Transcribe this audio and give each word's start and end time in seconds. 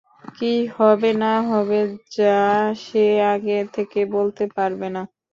কী 0.35 0.47
হবে 0.75 1.11
না 1.21 1.33
হবে, 1.49 1.79
যা 2.15 2.39
সে 2.83 3.03
আগে 3.33 3.57
থেকে 3.75 3.99
বলতে 4.15 4.43
পারবে 4.55 4.87
না। 4.95 5.01